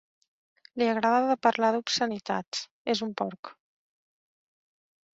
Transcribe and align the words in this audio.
Li 0.81 0.87
agrada 0.93 1.19
de 1.33 1.35
parlar 1.49 1.69
d'obscenitats: 1.77 2.65
és 2.97 3.05
un 3.11 3.15
porc. 3.23 3.55